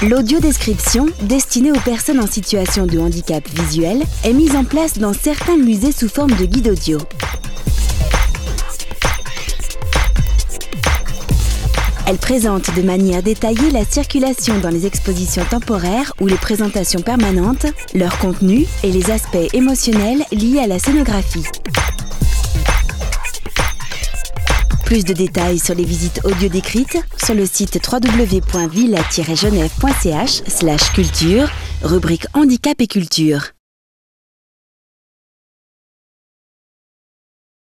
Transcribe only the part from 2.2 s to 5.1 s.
en situation de handicap visuel, est mise en place